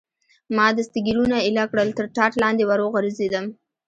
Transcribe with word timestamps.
ما 0.55 0.67
دستګیرونه 0.77 1.37
ایله 1.45 1.63
کړل، 1.71 1.89
تر 1.97 2.05
ټاټ 2.15 2.33
لاندې 2.41 2.63
ور 2.65 2.79
وغورځېدم. 2.83 3.45